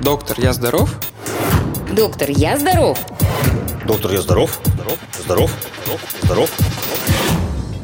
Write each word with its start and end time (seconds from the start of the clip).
Доктор, 0.00 0.40
я 0.40 0.52
здоров? 0.52 0.96
Доктор, 1.92 2.30
я 2.30 2.56
здоров. 2.56 3.04
Доктор, 3.84 4.12
я 4.12 4.22
здоров. 4.22 4.60
Здоров. 5.24 5.50
Здоров. 5.84 6.14
Здоров. 6.22 6.50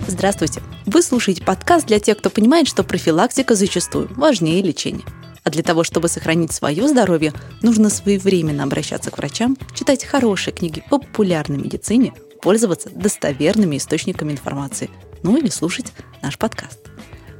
Здравствуйте. 0.07 0.63
Вы 0.87 1.03
слушаете 1.03 1.43
подкаст 1.43 1.87
для 1.87 1.99
тех, 1.99 2.19
кто 2.19 2.31
понимает, 2.31 2.69
что 2.69 2.85
профилактика 2.85 3.57
зачастую 3.57 4.09
важнее 4.15 4.63
лечения. 4.63 5.03
А 5.43 5.51
для 5.51 5.65
того, 5.65 5.83
чтобы 5.83 6.07
сохранить 6.07 6.53
свое 6.53 6.87
здоровье, 6.87 7.33
нужно 7.63 7.91
своевременно 7.91 8.63
обращаться 8.63 9.11
к 9.11 9.19
врачам, 9.19 9.57
читать 9.75 10.05
хорошие 10.05 10.55
книги 10.55 10.85
по 10.89 10.99
популярной 10.99 11.59
медицине, 11.59 12.15
пользоваться 12.41 12.91
достоверными 12.91 13.77
источниками 13.77 14.31
информации, 14.31 14.89
ну 15.25 15.37
или 15.37 15.49
слушать 15.49 15.93
наш 16.23 16.39
подкаст. 16.39 16.79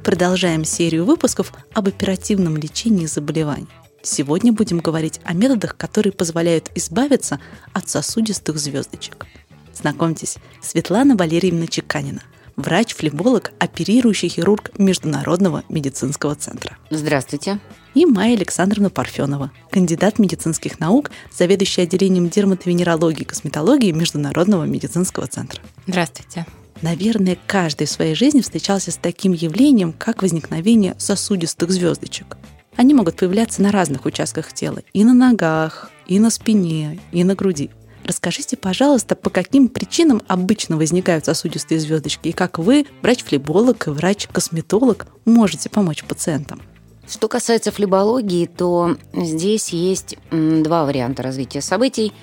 Продолжаем 0.03 0.65
серию 0.65 1.05
выпусков 1.05 1.53
об 1.73 1.87
оперативном 1.87 2.57
лечении 2.57 3.05
заболеваний. 3.05 3.69
Сегодня 4.05 4.53
будем 4.53 4.77
говорить 4.81 5.19
о 5.23 5.33
методах, 5.33 5.75
которые 5.75 6.13
позволяют 6.13 6.69
избавиться 6.75 7.39
от 7.73 7.89
сосудистых 7.89 8.59
звездочек. 8.59 9.25
Знакомьтесь, 9.73 10.37
Светлана 10.61 11.15
Валерьевна 11.15 11.65
Чеканина, 11.65 12.21
врач-флеболог, 12.55 13.51
оперирующий 13.57 14.29
хирург 14.29 14.69
Международного 14.77 15.63
медицинского 15.69 16.35
центра. 16.35 16.77
Здравствуйте. 16.91 17.59
И 17.95 18.05
Майя 18.05 18.35
Александровна 18.35 18.91
Парфенова, 18.91 19.51
кандидат 19.71 20.19
медицинских 20.19 20.79
наук, 20.79 21.09
заведующая 21.35 21.85
отделением 21.85 22.29
дерматовенерологии 22.29 23.21
и 23.21 23.25
косметологии 23.25 23.91
Международного 23.91 24.65
медицинского 24.65 25.25
центра. 25.25 25.63
Здравствуйте. 25.87 26.45
Наверное, 26.83 27.39
каждый 27.47 27.87
в 27.87 27.89
своей 27.89 28.13
жизни 28.13 28.41
встречался 28.41 28.91
с 28.91 28.97
таким 28.97 29.31
явлением, 29.31 29.93
как 29.93 30.21
возникновение 30.21 30.93
сосудистых 30.99 31.71
звездочек– 31.71 32.37
они 32.75 32.93
могут 32.93 33.15
появляться 33.15 33.61
на 33.61 33.71
разных 33.71 34.05
участках 34.05 34.53
тела, 34.53 34.81
и 34.93 35.03
на 35.03 35.13
ногах, 35.13 35.91
и 36.07 36.19
на 36.19 36.29
спине, 36.29 36.99
и 37.11 37.23
на 37.23 37.35
груди. 37.35 37.69
Расскажите, 38.03 38.55
пожалуйста, 38.55 39.15
по 39.15 39.31
каким 39.31 39.67
причинам 39.67 40.21
обычно 40.27 40.77
возникают 40.77 41.25
сосудистые 41.25 41.79
звездочки, 41.79 42.27
и 42.27 42.33
как 42.33 42.59
вы, 42.59 42.85
врач-флеболог 43.01 43.87
и 43.87 43.89
врач-косметолог, 43.89 45.07
можете 45.25 45.69
помочь 45.69 46.03
пациентам? 46.03 46.61
Что 47.07 47.27
касается 47.27 47.71
флебологии, 47.71 48.45
то 48.45 48.97
здесь 49.13 49.69
есть 49.69 50.17
два 50.31 50.85
варианта 50.85 51.23
развития 51.23 51.61
событий. 51.61 52.13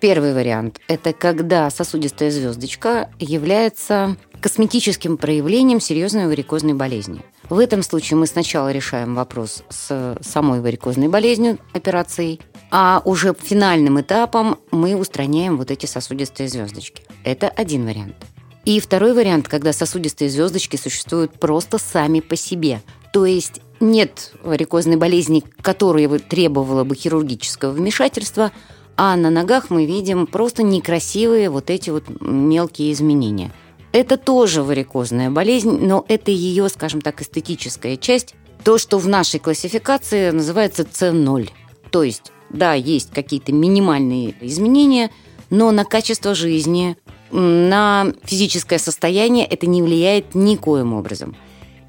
Первый 0.00 0.34
вариант– 0.34 0.80
это 0.88 1.12
когда 1.12 1.70
сосудистая 1.70 2.30
звездочка 2.30 3.10
является 3.18 4.16
косметическим 4.44 5.16
проявлением 5.16 5.80
серьезной 5.80 6.26
варикозной 6.26 6.74
болезни. 6.74 7.22
В 7.48 7.58
этом 7.58 7.82
случае 7.82 8.18
мы 8.18 8.26
сначала 8.26 8.70
решаем 8.70 9.14
вопрос 9.14 9.62
с 9.70 10.18
самой 10.20 10.60
варикозной 10.60 11.08
болезнью, 11.08 11.58
операцией, 11.72 12.42
а 12.70 13.00
уже 13.06 13.34
финальным 13.34 13.98
этапом 14.02 14.58
мы 14.70 14.96
устраняем 14.96 15.56
вот 15.56 15.70
эти 15.70 15.86
сосудистые 15.86 16.50
звездочки. 16.50 17.04
Это 17.24 17.48
один 17.48 17.86
вариант. 17.86 18.16
И 18.66 18.80
второй 18.80 19.14
вариант, 19.14 19.48
когда 19.48 19.72
сосудистые 19.72 20.28
звездочки 20.28 20.76
существуют 20.76 21.40
просто 21.40 21.78
сами 21.78 22.20
по 22.20 22.36
себе. 22.36 22.82
То 23.14 23.24
есть 23.24 23.62
нет 23.80 24.34
варикозной 24.42 24.96
болезни, 24.96 25.42
которая 25.62 26.06
требовала 26.18 26.84
бы 26.84 26.94
хирургического 26.94 27.70
вмешательства, 27.70 28.52
а 28.98 29.16
на 29.16 29.30
ногах 29.30 29.70
мы 29.70 29.86
видим 29.86 30.26
просто 30.26 30.62
некрасивые 30.62 31.48
вот 31.48 31.70
эти 31.70 31.88
вот 31.88 32.04
мелкие 32.20 32.92
изменения– 32.92 33.50
это 33.94 34.16
тоже 34.16 34.64
варикозная 34.64 35.30
болезнь, 35.30 35.78
но 35.78 36.04
это 36.08 36.32
ее, 36.32 36.68
скажем 36.68 37.00
так, 37.00 37.22
эстетическая 37.22 37.96
часть. 37.96 38.34
То, 38.64 38.76
что 38.76 38.98
в 38.98 39.06
нашей 39.06 39.38
классификации 39.38 40.30
называется 40.30 40.82
С0. 40.82 41.48
То 41.92 42.02
есть, 42.02 42.32
да, 42.50 42.74
есть 42.74 43.12
какие-то 43.12 43.52
минимальные 43.52 44.34
изменения, 44.40 45.12
но 45.48 45.70
на 45.70 45.84
качество 45.84 46.34
жизни, 46.34 46.96
на 47.30 48.12
физическое 48.24 48.80
состояние 48.80 49.46
это 49.46 49.68
не 49.68 49.80
влияет 49.80 50.34
никоим 50.34 50.92
образом. 50.92 51.36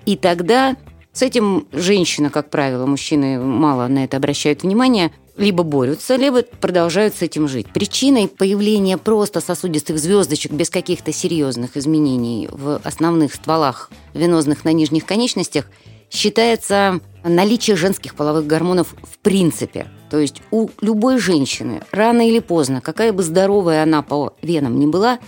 И 0.06 0.16
тогда 0.16 0.78
с 1.12 1.24
этим 1.24 1.68
женщина, 1.72 2.30
как 2.30 2.52
правило, 2.52 2.86
мужчины 2.86 3.40
мало 3.40 3.88
на 3.88 4.04
это 4.04 4.18
обращают 4.18 4.62
внимание– 4.62 5.12
либо 5.38 5.64
борются, 5.64 6.16
либо 6.16 6.44
продолжают 6.44 7.16
с 7.16 7.22
этим 7.22 7.48
жить. 7.48 7.68
Причиной 7.74 8.28
появления 8.28 8.98
просто 8.98 9.42
сосудистых 9.42 10.00
звездочек 10.00 10.52
без 10.52 10.70
каких-то 10.70 11.12
серьезных 11.12 11.78
изменений 11.78 12.48
в 12.52 12.80
основных 12.84 13.34
стволах 13.34 13.92
венозных 14.14 14.64
на 14.64 14.72
нижних 14.72 15.06
конечностях 15.06 15.66
считается 16.10 17.02
наличие 17.24 17.76
женских 17.76 18.16
половых 18.16 18.48
гормонов 18.48 18.96
в 19.04 19.18
принципе. 19.20 19.88
То 20.10 20.20
есть 20.20 20.42
у 20.52 20.70
любой 20.82 21.20
женщины 21.20 21.82
рано 21.92 22.28
или 22.28 22.40
поздно, 22.40 22.80
какая 22.80 23.12
бы 23.12 23.24
здоровая 23.24 23.84
она 23.84 24.02
по 24.02 24.34
венам 24.42 24.80
ни 24.80 24.86
была, 24.86 25.20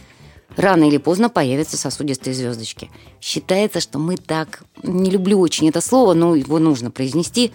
рано 0.55 0.87
или 0.87 0.97
поздно 0.97 1.29
появятся 1.29 1.77
сосудистые 1.77 2.33
звездочки. 2.33 2.89
Считается, 3.19 3.81
что 3.81 3.99
мы 3.99 4.15
так, 4.15 4.63
не 4.83 5.09
люблю 5.09 5.39
очень 5.39 5.67
это 5.67 5.81
слово, 5.81 6.13
но 6.13 6.35
его 6.35 6.59
нужно 6.59 6.91
произнести, 6.91 7.51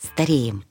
стареем. 0.00 0.64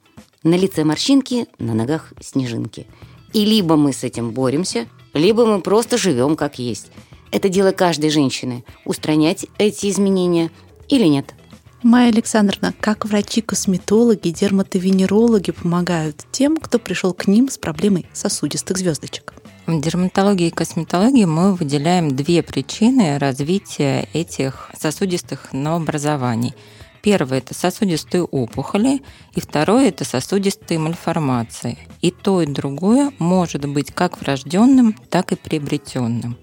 На 0.43 0.55
лице 0.55 0.85
морщинки, 0.85 1.47
на 1.57 1.73
ногах 1.73 2.13
снежинки. 2.21 2.87
И 3.33 3.43
либо 3.43 3.75
мы 3.75 3.91
с 3.91 4.05
этим 4.05 4.31
боремся, 4.31 4.87
либо 5.13 5.45
мы 5.45 5.61
просто 5.61 5.97
живем 5.97 6.37
как 6.37 6.59
есть. 6.59 6.91
Это 7.31 7.49
дело 7.49 7.73
каждой 7.73 8.09
женщины– 8.09 8.63
устранять 8.85 9.47
эти 9.57 9.89
изменения 9.89 10.49
или 10.87 11.05
нет. 11.07 11.35
Майя 11.83 12.09
Александровна, 12.09 12.73
как 12.79 13.05
врачи-косметологи, 13.05 14.29
дерматовенерологи 14.29 15.51
помогают 15.51 16.25
тем, 16.31 16.55
кто 16.55 16.79
пришел 16.79 17.13
к 17.13 17.27
ним 17.27 17.49
с 17.49 17.57
проблемой 17.57 18.05
сосудистых 18.13 18.77
звездочек? 18.77 19.33
В 19.67 19.79
дерматологии 19.81 20.47
и 20.47 20.51
косметологии 20.51 21.25
мы 21.25 21.53
выделяем 21.53 22.15
две 22.15 22.43
причины 22.43 23.17
развития 23.19 24.07
этих 24.13 24.71
сосудистых 24.79 25.51
новообразований– 25.51 26.53
Первое– 27.01 27.37
это 27.39 27.53
сосудистые 27.53 28.23
опухоли, 28.23 29.01
и 29.33 29.39
второе– 29.39 29.87
это 29.89 30.03
сосудистые 30.03 30.79
мальформации. 30.79 31.77
И 32.01 32.11
то, 32.11 32.41
и 32.41 32.45
другое 32.45 33.11
может 33.19 33.65
быть 33.65 33.91
как 33.91 34.19
врожденным, 34.21 34.95
так 35.09 35.31
и 35.31 35.35
приобретенным. 35.35 36.37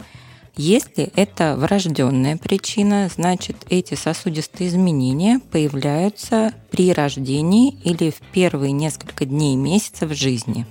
Если 0.58 1.12
это 1.14 1.54
врожденная 1.58 2.38
причина, 2.38 3.10
значит 3.14 3.66
эти 3.68 3.92
сосудистые 3.94 4.68
изменения 4.68 5.38
появляются 5.50 6.54
при 6.70 6.94
рождении 6.94 7.76
или 7.84 8.10
в 8.10 8.20
первые 8.32 8.72
несколько 8.72 9.26
дней 9.26 9.54
месяцев 9.54 10.12
жизни. 10.12 10.64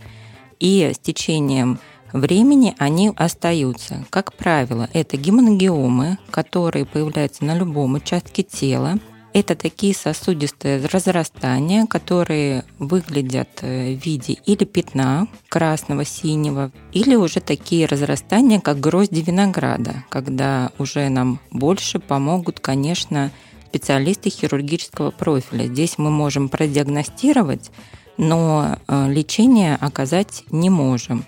И 0.59 0.91
с 0.91 0.97
течением 0.97 1.79
времени 2.13 2.73
они 2.79 3.12
остаются. 3.16 4.03
Как 4.09 4.34
правило, 4.34 4.90
это 4.94 5.17
гемангиомы, 5.17 6.17
которые 6.31 6.85
появляются 6.85 7.46
на 7.46 7.56
любом 7.56 7.94
участке 7.94 8.41
тела, 8.41 8.97
это 9.35 9.53
такие 9.53 9.94
сосудистые 9.94 10.85
разрастания, 10.85 11.85
которые 11.88 12.63
выглядят 12.79 13.50
э, 13.63 13.94
в 13.94 14.06
виде 14.06 14.38
или 14.46 14.63
пятна 14.63 15.28
красного, 15.50 16.06
синего, 16.06 16.72
или 16.94 17.16
уже 17.16 17.41
такие 17.41 17.85
разрастания, 17.85 18.62
как 18.62 18.79
грозди 18.79 19.19
винограда, 19.19 20.06
когда 20.07 20.72
уже 20.78 21.09
нам 21.09 21.41
больше 21.51 22.00
помогут, 22.00 22.62
конечно, 22.62 23.29
специалисты 23.68 24.29
хирургического 24.29 25.12
профиля. 25.12 25.66
Здесь 25.66 25.97
мы 25.97 26.12
можем 26.12 26.47
продиагностировать, 26.47 27.72
но 28.16 28.78
э, 28.88 29.12
лечение 29.12 29.75
оказать 29.75 30.46
не 30.50 30.69
можем. 30.69 31.25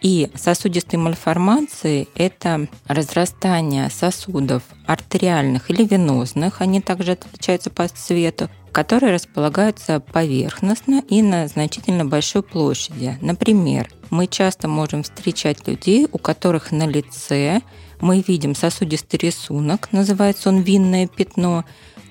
И 0.00 0.30
сосудистые 0.34 1.00
мальформации– 1.00 2.08
это 2.14 2.68
разрастание 2.86 3.90
сосудов 3.90 4.62
артериальных 4.86 5.70
или 5.70 5.84
венозных, 5.84 6.60
они 6.60 6.80
также 6.80 7.12
отличаются 7.12 7.70
по 7.70 7.88
цвету, 7.88 8.48
которые 8.70 9.12
располагаются 9.12 9.98
поверхностно 9.98 11.02
и 11.08 11.20
на 11.20 11.48
значительно 11.48 12.04
большой 12.04 12.42
площади. 12.42 13.18
Например, 13.20 13.90
мы 14.10 14.28
часто 14.28 14.68
можем 14.68 15.02
встречать 15.02 15.66
людей, 15.66 16.06
у 16.10 16.18
которых 16.18 16.70
на 16.70 16.86
лице 16.86 17.62
мы 18.00 18.22
видим 18.26 18.54
сосудистый 18.54 19.18
рисунок, 19.18 19.88
называется 19.90 20.50
он 20.50 20.60
винное 20.60 21.08
пятно, 21.08 21.64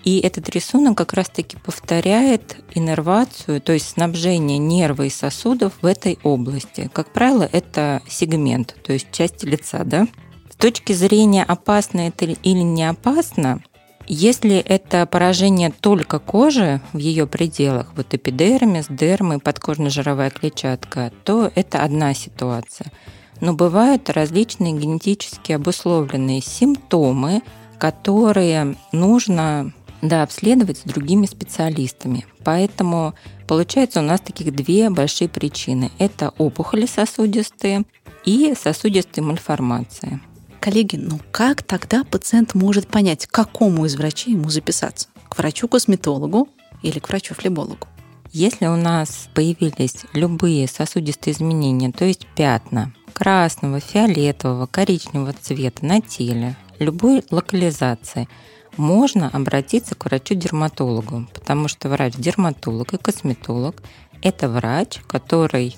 и 0.07 0.21
этот 0.21 0.47
рисунок 0.47 0.97
как 0.97 1.11
раз-таки 1.11 1.57
повторяет 1.57 2.63
иннервацию, 2.73 3.59
то 3.59 3.73
есть 3.73 3.89
снабжение 3.89 4.57
нерва 4.57 5.03
и 5.03 5.09
сосудов 5.09 5.73
в 5.81 5.85
этой 5.85 6.17
области. 6.23 6.89
Как 6.93 7.11
правило, 7.11 7.49
это 7.51 8.01
сегмент, 8.07 8.77
то 8.85 8.93
есть 8.93 9.11
часть 9.11 9.43
лица. 9.43 9.83
Да? 9.83 10.07
С 10.49 10.55
точки 10.55 10.93
зрения, 10.93 11.43
опасно 11.43 12.07
это 12.07 12.23
или 12.23 12.61
не 12.61 12.89
опасно, 12.89 13.61
если 14.07 14.55
это 14.55 15.05
поражение 15.07 15.73
только 15.77 16.19
кожи 16.19 16.79
в 16.93 16.99
ее 16.99 17.27
пределах, 17.27 17.91
вот 17.97 18.13
эпидермис, 18.13 18.85
дермы, 18.87 19.39
подкожно-жировая 19.39 20.29
клетчатка, 20.29 21.11
то 21.25 21.51
это 21.53 21.83
одна 21.83 22.13
ситуация. 22.13 22.93
Но 23.41 23.53
бывают 23.53 24.09
различные 24.09 24.71
генетически 24.71 25.51
обусловленные 25.51 26.39
симптомы, 26.39 27.41
которые 27.77 28.77
нужно 28.93 29.73
дообследовать 30.01 30.79
с 30.79 30.83
другими 30.83 31.25
специалистами. 31.25 32.25
Поэтому 32.43 33.15
получается 33.47 33.99
у 33.99 34.03
нас 34.03 34.21
таких 34.21 34.55
две 34.55 34.89
большие 34.89 35.29
причины. 35.29 35.91
Это 35.99 36.33
опухоли 36.37 36.85
сосудистые 36.85 37.83
и 38.25 38.53
сосудистые 38.59 39.23
мальформации. 39.23 40.19
Коллеги, 40.59 40.97
ну 40.97 41.19
как 41.31 41.63
тогда 41.63 42.03
пациент 42.03 42.53
может 42.53 42.87
понять, 42.87 43.25
к 43.25 43.31
какому 43.31 43.85
из 43.85 43.95
врачей 43.95 44.33
ему 44.33 44.49
записаться? 44.49 45.07
К 45.29 45.37
врачу-косметологу 45.37 46.49
или 46.81 46.99
к 46.99 47.09
врачу-флебологу? 47.09 47.87
Если 48.33 48.65
у 48.67 48.75
нас 48.75 49.29
появились 49.33 50.05
любые 50.13 50.67
сосудистые 50.67 51.33
изменения, 51.33 51.91
то 51.91 52.05
есть 52.05 52.27
пятна 52.35 52.93
красного, 53.13 53.79
фиолетового, 53.79 54.67
коричневого 54.67 55.33
цвета 55.33 55.85
на 55.85 56.01
теле, 56.01 56.55
любой 56.79 57.23
локализации, 57.29 58.27
можно 58.77 59.29
обратиться 59.29 59.95
к 59.95 60.05
врачу-дерматологу, 60.05 61.27
потому 61.33 61.67
что 61.67 61.89
врач-дерматолог 61.89 62.93
и 62.93 62.97
косметолог– 62.97 63.81
это 64.21 64.49
врач, 64.49 64.99
который 65.07 65.75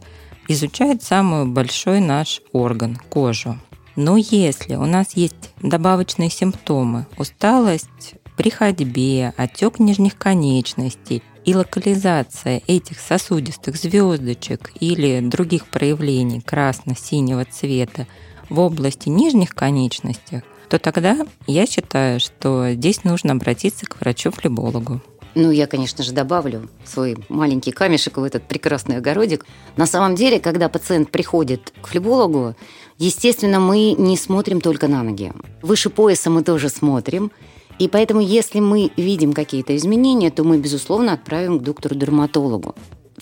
изучает 0.48 1.04
самый 1.04 1.46
большой 1.46 2.02
наш 2.02 2.42
орган– 2.52 2.98
кожу. 3.10 3.58
Но 3.96 4.18
если 4.18 4.76
у 4.76 4.86
нас 4.86 5.14
есть 5.16 5.54
добавочные 5.62 6.30
симптомы, 6.30 7.06
усталость 7.18 8.16
при 8.38 8.50
ходьбе, 8.50 9.34
отек 9.36 9.80
нижних 9.80 10.18
конечностей 10.18 11.22
и 11.46 11.54
локализация 11.54 12.62
этих 12.68 13.00
сосудистых 13.00 13.76
звездочек 13.76 14.72
или 14.80 15.20
других 15.20 15.68
проявлений 15.68 16.42
красно-синего 16.42 17.46
цвета 17.46 18.08
в 18.50 18.60
области 18.60 19.10
нижних 19.10 19.54
конечностей, 19.54 20.44
то 20.70 20.80
тогда 20.80 21.26
я 21.48 21.66
считаю, 21.66 22.20
что 22.20 22.72
здесь 22.72 23.04
нужно 23.04 23.34
обратиться 23.34 23.86
к 23.86 24.00
врачу-флебологу. 24.00 25.02
Ну, 25.36 25.52
я, 25.52 25.68
конечно 25.68 26.04
же, 26.04 26.12
добавлю 26.12 26.70
свой 26.86 27.18
маленький 27.30 27.72
камешек 27.72 28.18
в 28.18 28.24
этот 28.24 28.44
прекрасный 28.44 28.98
огородик. 28.98 29.46
На 29.78 29.86
самом 29.86 30.16
деле, 30.16 30.40
когда 30.40 30.70
пациент 30.70 31.12
приходит 31.12 31.72
к 31.82 31.88
флебологу, 31.88 32.56
естественно, 32.98 33.60
мы 33.60 33.94
не 33.94 34.18
смотрим 34.18 34.60
только 34.60 34.88
на 34.88 35.04
ноги. 35.04 35.32
Выше 35.62 35.90
пояса 35.90 36.30
мы 36.30 36.44
тоже 36.44 36.70
смотрим. 36.70 37.32
И 37.78 37.88
поэтому, 37.88 38.20
если 38.20 38.60
мы 38.60 38.92
видим 38.98 39.34
какие-то 39.34 39.76
изменения, 39.76 40.32
то 40.32 40.44
мы, 40.44 40.58
безусловно, 40.58 41.14
отправим 41.14 41.60
к 41.60 41.64
доктору-дерматологу. 41.64 42.76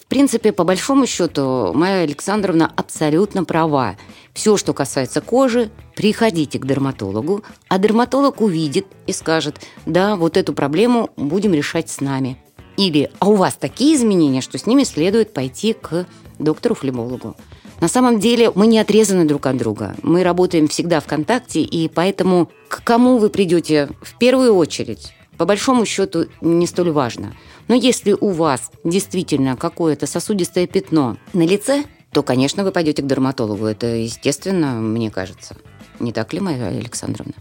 В 0.07 0.09
принципе, 0.09 0.54
по 0.54 0.63
большому 0.63 1.06
счету, 1.06 1.74
Майя 1.74 2.04
Александровна 2.04 2.71
абсолютно 2.77 3.44
права. 3.44 3.98
Все, 4.31 4.56
что 4.56 4.74
касается 4.74 5.19
кожи, 5.19 5.69
приходите 5.98 6.59
к 6.59 6.65
дерматологу, 6.65 7.44
а 7.68 7.77
дерматолог 7.77 8.39
увидит 8.39 8.88
и 9.06 9.12
скажет, 9.12 9.59
да, 9.86 10.15
вот 10.15 10.38
эту 10.38 10.54
проблему 10.54 11.09
будем 11.18 11.54
решать 11.54 11.89
с 11.89 12.00
нами. 12.00 12.42
Или, 12.77 13.12
а 13.19 13.27
у 13.27 13.36
вас 13.36 13.56
такие 13.56 13.98
изменения, 13.98 14.39
что 14.39 14.57
с 14.57 14.65
ними 14.65 14.86
следует 14.86 15.33
пойти 15.33 15.74
к 15.74 16.06
доктору-флебологу. 16.39 17.36
На 17.81 17.89
самом 17.89 18.21
деле 18.21 18.50
мы 18.56 18.68
не 18.68 18.80
отрезаны 18.80 19.25
друг 19.25 19.45
от 19.45 19.57
друга. 19.57 19.98
Мы 20.04 20.24
работаем 20.24 20.69
всегда 20.69 21.01
в 21.01 21.06
контакте, 21.06 21.59
и 21.59 21.89
поэтому 21.89 22.50
к 22.69 22.81
кому 22.81 23.18
вы 23.18 23.30
придете 23.30 23.89
в 24.01 24.18
первую 24.18 24.56
очередь, 24.56 25.13
по 25.38 25.44
большому 25.44 25.86
счету 25.86 26.27
не 26.39 26.65
столь 26.65 26.92
важно. 26.92 27.36
Но 27.68 27.75
если 27.75 28.14
у 28.14 28.30
вас 28.30 28.72
действительно 28.84 29.56
какое-то 29.56 30.08
сосудистое 30.08 30.68
пятно 30.68 31.18
на 31.34 31.46
лице, 31.46 31.84
то, 32.12 32.24
конечно, 32.24 32.64
вы 32.64 32.72
пойдете 32.72 33.02
к 33.02 33.08
дерматологу. 33.08 33.66
Это 33.66 33.88
естественно, 33.88 34.74
мне 34.74 35.12
кажется. 35.12 35.58
Не 36.00 36.12
так 36.12 36.34
ли, 36.34 36.40
Майя 36.40 36.68
Александровна? 36.68 37.34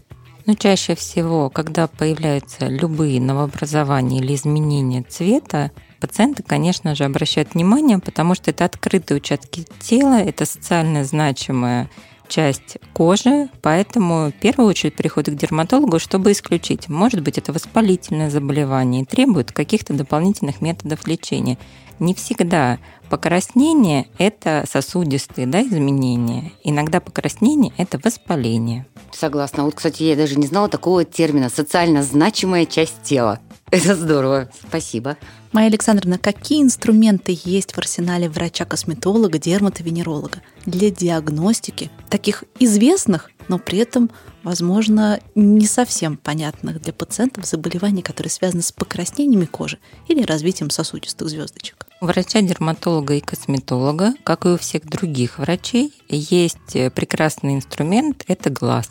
Ну, 0.45 0.55
чаще 0.55 0.95
всего, 0.95 1.49
когда 1.49 1.87
появляются 1.87 2.67
любые 2.67 3.19
новообразования 3.19 4.19
или 4.19 4.33
изменения 4.33 5.03
цвета, 5.03 5.71
пациенты, 5.99 6.41
конечно 6.41 6.95
же, 6.95 7.03
обращают 7.03 7.53
внимание, 7.53 7.99
потому 7.99 8.33
что 8.33 8.51
это 8.51 8.63
открытые 8.63 9.17
участки 9.17 9.65
тела, 9.81 10.21
это 10.21 10.45
социально 10.45 11.03
значимая 11.03 11.89
часть 12.27 12.77
кожи, 12.93 13.49
поэтому 13.61 14.29
в 14.29 14.33
первую 14.33 14.69
очередь 14.69 14.95
приходят 14.95 15.35
к 15.35 15.37
дерматологу, 15.37 15.99
чтобы 15.99 16.31
исключить. 16.31 16.89
Может 16.89 17.21
быть, 17.21 17.37
это 17.37 17.53
воспалительное 17.53 18.29
заболевание 18.29 19.03
и 19.03 19.05
требует 19.05 19.51
каких-то 19.51 19.93
дополнительных 19.93 20.61
методов 20.61 21.07
лечения. 21.07 21.57
Не 21.99 22.13
всегда 22.13 22.77
покраснение– 23.09 24.07
это 24.19 24.65
сосудистые 24.69 25.47
да, 25.47 25.61
изменения. 25.63 26.51
Иногда 26.63 26.99
покраснение– 26.99 27.73
это 27.77 27.99
воспаление. 28.03 28.85
Согласна. 29.11 29.63
Вот, 29.63 29.73
кстати, 29.75 30.03
я 30.03 30.15
даже 30.15 30.37
не 30.37 30.45
знала 30.45 30.69
такого 30.69 31.05
термина 31.05 31.49
«социально 31.49 32.03
значимая 32.03 32.65
часть 32.65 33.01
тела». 33.01 33.39
Это 33.71 33.95
здорово. 33.95 34.49
Спасибо. 34.67 35.17
Майя 35.53 35.67
Александровна, 35.67 36.17
какие 36.17 36.61
инструменты 36.61 37.37
есть 37.43 37.73
в 37.73 37.77
арсенале 37.77 38.29
врача-косметолога, 38.29 39.39
дерматовенеролога 39.39 40.41
для 40.65 40.91
диагностики 40.91 41.89
таких 42.09 42.43
известных, 42.59 43.31
но 43.47 43.57
при 43.57 43.79
этом, 43.79 44.11
возможно, 44.43 45.19
не 45.35 45.65
совсем 45.65 46.17
понятных 46.17 46.81
для 46.81 46.91
пациентов 46.91 47.45
заболеваний, 47.45 48.01
которые 48.01 48.29
связаны 48.29 48.61
с 48.61 48.73
покраснениями 48.73 49.45
кожи 49.45 49.79
или 50.09 50.23
развитием 50.23 50.69
сосудистых 50.69 51.29
звездочек? 51.29 51.87
У 52.01 52.05
врача-дерматолога 52.05 53.15
и 53.15 53.21
косметолога, 53.21 54.13
как 54.23 54.45
и 54.45 54.49
у 54.49 54.57
всех 54.57 54.85
других 54.85 55.39
врачей, 55.39 55.93
есть 56.09 56.73
прекрасный 56.93 57.55
инструмент– 57.55 58.25
это 58.27 58.49
глаз, 58.49 58.89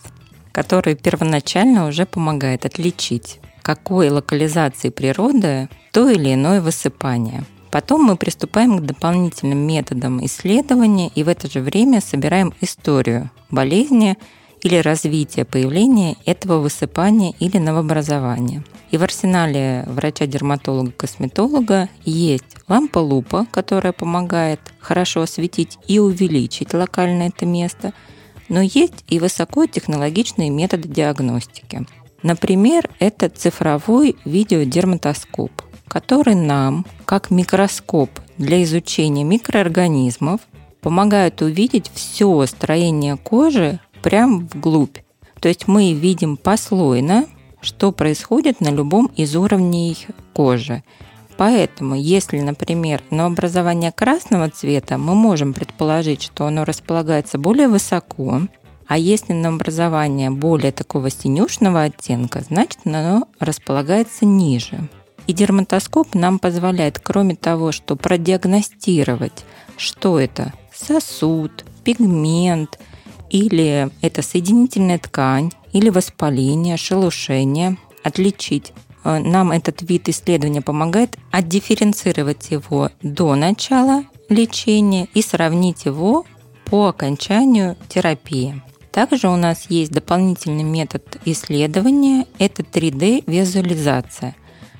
который 0.52 0.96
первоначально 0.96 1.86
уже 1.86 2.06
помогает 2.06 2.64
отличить 2.64 3.40
какой 3.66 4.10
локализации 4.10 4.90
природы 4.90 5.68
то 5.90 6.08
или 6.08 6.34
иное 6.34 6.60
высыпание. 6.60 7.42
Потом 7.72 8.04
мы 8.04 8.16
приступаем 8.16 8.78
к 8.78 8.82
дополнительным 8.82 9.58
методам 9.58 10.24
исследования 10.24 11.10
и 11.16 11.24
в 11.24 11.28
это 11.28 11.50
же 11.50 11.60
время 11.60 12.00
собираем 12.00 12.54
историю 12.60 13.28
болезни 13.50 14.16
или 14.62 14.76
развития 14.76 15.44
появления 15.44 16.16
этого 16.26 16.60
высыпания 16.60 17.34
или 17.40 17.58
новообразования. 17.58 18.62
И 18.92 18.98
в 18.98 19.02
арсенале 19.02 19.82
врача-дерматолога-косметолога 19.88 21.88
есть 22.04 22.56
лампа-лупа, 22.68 23.48
которая 23.50 23.92
помогает 23.92 24.60
хорошо 24.78 25.22
осветить 25.22 25.76
и 25.88 25.98
увеличить 25.98 26.72
локально 26.72 27.24
это 27.24 27.46
место, 27.46 27.92
но 28.48 28.60
есть 28.60 29.04
и 29.08 29.18
высокотехнологичные 29.18 30.50
методы 30.50 30.86
диагностики. 30.86 31.84
Например, 32.26 32.90
это 32.98 33.28
цифровой 33.28 34.16
видеодерматоскоп, 34.24 35.52
который 35.86 36.34
нам, 36.34 36.84
как 37.04 37.30
микроскоп 37.30 38.10
для 38.36 38.64
изучения 38.64 39.22
микроорганизмов, 39.22 40.40
помогает 40.80 41.40
увидеть 41.40 41.88
все 41.94 42.44
строение 42.46 43.16
кожи 43.16 43.78
прямо 44.02 44.38
вглубь. 44.38 44.98
То 45.38 45.46
есть 45.46 45.68
мы 45.68 45.92
видим 45.92 46.36
послойно, 46.36 47.26
что 47.60 47.92
происходит 47.92 48.60
на 48.60 48.70
любом 48.72 49.06
из 49.14 49.36
уровней 49.36 49.96
кожи. 50.32 50.82
Поэтому, 51.36 51.94
если, 51.94 52.40
например, 52.40 53.04
на 53.10 53.26
образование 53.26 53.92
красного 53.92 54.50
цвета, 54.50 54.98
мы 54.98 55.14
можем 55.14 55.54
предположить, 55.54 56.22
что 56.22 56.46
оно 56.46 56.64
располагается 56.64 57.38
более 57.38 57.68
высоко, 57.68 58.40
а 58.88 58.98
если 58.98 59.32
на 59.32 59.48
образование 59.48 60.30
более 60.30 60.72
такого 60.72 61.10
синюшного 61.10 61.84
оттенка, 61.84 62.40
значит 62.40 62.78
оно 62.84 63.26
располагается 63.40 64.24
ниже. 64.24 64.88
И 65.26 65.32
дерматоскоп 65.32 66.14
нам 66.14 66.38
позволяет, 66.38 67.00
кроме 67.00 67.34
того, 67.34 67.72
что 67.72 67.96
продиагностировать, 67.96 69.44
что 69.76 70.20
это 70.20 70.52
сосуд, 70.72 71.64
пигмент, 71.82 72.78
или 73.30 73.90
это 74.02 74.22
соединительная 74.22 74.98
ткань, 74.98 75.50
или 75.72 75.90
воспаление, 75.90 76.76
шелушение, 76.76 77.76
отличить. 78.04 78.72
Э, 79.04 79.18
нам 79.18 79.50
этот 79.50 79.82
вид 79.82 80.08
исследования 80.08 80.62
помогает 80.62 81.16
отдифференцировать 81.32 82.50
его 82.50 82.90
до 83.02 83.34
начала 83.34 84.04
лечения 84.28 85.08
и 85.12 85.22
сравнить 85.22 85.86
его 85.86 86.24
по 86.66 86.88
окончанию 86.88 87.76
терапии. 87.88 88.62
Также 88.96 89.28
у 89.28 89.36
нас 89.36 89.66
есть 89.68 89.92
дополнительный 89.92 90.62
метод 90.62 91.18
исследования– 91.26 92.24
это 92.38 92.62
3D-визуализация, 92.62 94.34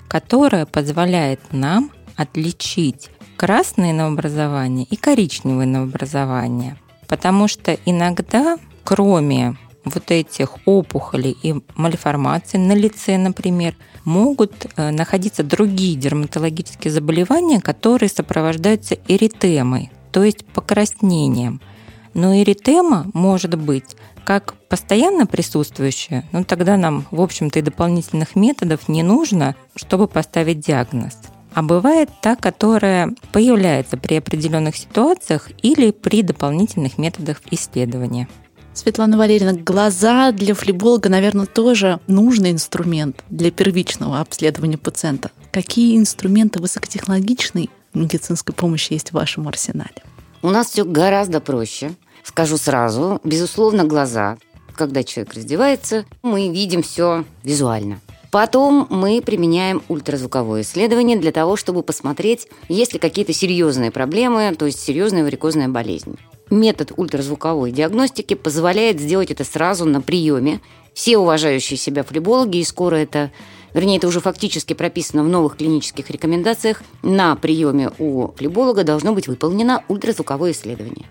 которая 0.09 0.65
позволяет 0.65 1.41
нам 1.53 1.91
отличить 2.17 3.11
красные 3.37 3.93
новообразования 3.93 4.87
и 4.89 4.97
коричневые 4.97 5.67
новообразования. 5.67 6.79
Потому 7.09 7.47
что 7.47 7.77
иногда, 7.85 8.57
кроме 8.85 9.59
вот 9.85 10.11
этих 10.11 10.57
опухолей 10.65 11.37
и 11.43 11.55
мальформаций 11.75 12.59
на 12.59 12.73
лице, 12.73 13.19
например, 13.19 13.77
могут 14.07 14.65
э, 14.79 14.93
находиться 14.93 15.43
другие 15.43 15.95
дерматологические 15.95 16.91
заболевания, 16.91 17.61
которые 17.61 18.09
сопровождаются 18.09 18.97
эритемой, 19.09 19.91
то 20.11 20.25
есть 20.25 20.47
покраснением– 20.47 21.61
но 22.17 22.35
эритема 22.35 23.07
может 23.13 23.55
быть 23.55 23.95
как 24.25 24.55
постоянно 24.69 25.27
присутствующая, 25.27 26.25
ну 26.33 26.45
тогда 26.45 26.77
нам, 26.77 27.07
в 27.13 27.21
общем-то, 27.21 27.61
и 27.61 27.63
дополнительных 27.63 28.35
методов 28.35 28.89
не 28.89 29.05
нужно, 29.05 29.55
чтобы 29.77 30.09
поставить 30.09 30.59
диагноз. 30.59 31.17
А 31.55 31.63
бывает 31.63 32.11
та, 32.23 32.35
которая 32.35 33.15
появляется 33.33 33.97
при 33.97 34.17
определенных 34.17 34.77
ситуациях 34.77 35.51
или 35.63 35.91
при 35.91 36.23
дополнительных 36.23 36.99
методах 36.99 37.41
исследования. 37.51 38.29
Светлана 38.75 39.17
Валерьевна, 39.17 39.53
глаза 39.53 40.33
для 40.33 40.55
флеболога, 40.55 41.09
наверное, 41.09 41.47
тоже 41.47 42.01
нужный 42.07 42.51
инструмент 42.51 43.25
для 43.31 43.51
первичного 43.51 44.21
обследования 44.21 44.77
пациента. 44.77 45.31
Какие 45.53 45.97
инструменты 45.97 46.61
высокотехнологичной 46.61 47.71
медицинской 47.95 48.55
помощи 48.55 48.95
есть 48.95 49.11
в 49.11 49.15
вашем 49.15 49.49
арсенале? 49.49 50.03
У 50.43 50.51
нас 50.51 50.69
все 50.69 50.85
гораздо 50.85 51.41
проще. 51.41 51.93
Скажу 52.27 52.57
сразу, 52.57 53.21
безусловно, 53.23 53.85
глаза. 53.85 54.37
Когда 54.75 55.05
человек 55.05 55.35
раздевается, 55.35 56.05
мы 56.23 56.49
видим 56.49 56.83
все 56.83 57.25
визуально. 57.45 58.01
Потом 58.33 58.89
мы 58.91 59.23
применяем 59.25 59.81
ультразвуковое 59.89 60.63
исследование 60.63 61.17
для 61.17 61.31
того, 61.31 61.55
чтобы 61.55 61.85
посмотреть, 61.85 62.49
есть 62.69 62.93
ли 62.93 62.99
какие-то 62.99 63.33
серьезные 63.33 63.93
проблемы, 63.93 64.55
то 64.59 64.67
есть 64.67 64.81
серьезная 64.81 65.23
варикозная 65.23 65.69
болезнь. 65.69 66.17
Метод 66.51 66.93
ультразвуковой 66.97 67.71
диагностики 67.71 68.35
позволяет 68.35 69.01
сделать 69.01 69.31
это 69.31 69.45
сразу 69.45 69.85
на 69.85 70.01
приеме. 70.01 70.61
Все 70.95 71.19
уважающие 71.19 71.77
себя 71.77 72.03
флебологи, 72.03 72.59
и 72.59 72.65
скоро 72.65 72.97
это, 72.97 73.31
вернее, 73.73 73.99
это 73.99 74.09
уже 74.09 74.21
фактически 74.21 74.73
прописано 74.73 75.23
в 75.23 75.29
новых 75.29 75.57
клинических 75.57 76.11
рекомендациях, 76.11 76.83
на 77.03 77.37
приеме 77.37 77.93
у 78.01 78.33
флеболога 78.33 78.83
должно 78.83 79.13
быть 79.13 79.29
выполнено 79.29 79.85
ультразвуковое 79.89 80.51
исследование. 80.51 81.07